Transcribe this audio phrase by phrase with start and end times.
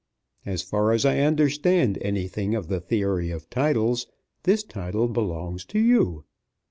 [0.47, 4.07] As far as I understand anything of the theory of titles,
[4.41, 6.25] this title belongs to you.